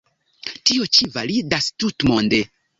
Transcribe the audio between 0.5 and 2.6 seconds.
Tio ĉi validas tutmonde.